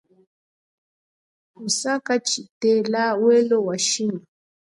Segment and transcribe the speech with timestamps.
[1.59, 4.21] Musaka tshitela welo wa shima.